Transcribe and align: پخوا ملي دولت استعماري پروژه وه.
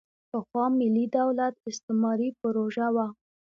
پخوا 0.29 0.65
ملي 0.79 1.05
دولت 1.17 1.53
استعماري 1.69 2.29
پروژه 2.41 2.87
وه. 2.95 3.07